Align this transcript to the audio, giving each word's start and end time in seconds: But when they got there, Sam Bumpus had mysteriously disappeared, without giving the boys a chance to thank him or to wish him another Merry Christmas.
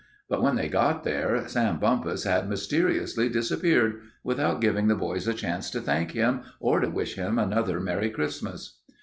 But 0.27 0.41
when 0.41 0.55
they 0.55 0.67
got 0.67 1.03
there, 1.03 1.47
Sam 1.47 1.77
Bumpus 1.77 2.23
had 2.23 2.49
mysteriously 2.49 3.29
disappeared, 3.29 4.01
without 4.23 4.59
giving 4.59 4.87
the 4.87 4.95
boys 4.95 5.27
a 5.27 5.33
chance 5.35 5.69
to 5.69 5.79
thank 5.79 6.13
him 6.13 6.41
or 6.59 6.79
to 6.79 6.89
wish 6.89 7.13
him 7.17 7.37
another 7.37 7.79
Merry 7.79 8.09
Christmas. 8.09 8.79